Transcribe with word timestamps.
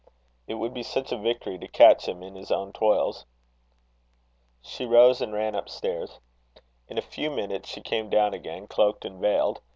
It 0.47 0.55
would 0.55 0.73
be 0.73 0.81
such 0.81 1.11
a 1.11 1.15
victory 1.19 1.59
to 1.59 1.67
catch 1.67 2.07
him 2.07 2.23
in 2.23 2.33
his 2.33 2.51
own 2.51 2.73
toils." 2.73 3.23
She 4.63 4.83
rose 4.83 5.21
and 5.21 5.31
ran 5.31 5.53
up 5.53 5.69
stairs. 5.69 6.19
In 6.87 6.97
a 6.97 7.03
few 7.03 7.29
minutes 7.29 7.69
she 7.69 7.81
came 7.81 8.09
down 8.09 8.33
again, 8.33 8.65
cloaked 8.65 9.05
and 9.05 9.19
veiled. 9.21 9.61